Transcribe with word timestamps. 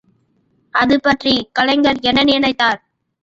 அது 0.73 0.95
பற்றி 0.99 1.33
கலைஞர் 1.51 1.99
என்ன 2.01 2.23
நினைத்தார்! 2.23 2.81